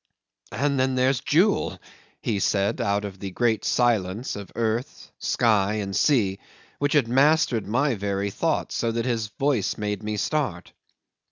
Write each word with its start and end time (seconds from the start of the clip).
"And 0.51 0.79
then 0.79 0.95
there's 0.95 1.19
Jewel," 1.19 1.77
he 2.23 2.39
said, 2.39 2.81
out 2.81 3.05
of 3.05 3.19
the 3.19 3.29
great 3.29 3.63
silence 3.63 4.35
of 4.35 4.51
earth, 4.55 5.11
sky, 5.19 5.75
and 5.75 5.95
sea, 5.95 6.39
which 6.79 6.93
had 6.93 7.07
mastered 7.07 7.67
my 7.67 7.93
very 7.93 8.31
thoughts 8.31 8.73
so 8.73 8.91
that 8.93 9.05
his 9.05 9.27
voice 9.27 9.77
made 9.77 10.01
me 10.01 10.17
start. 10.17 10.73